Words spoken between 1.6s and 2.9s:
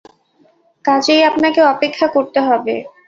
অপেক্ষা করতে হবে।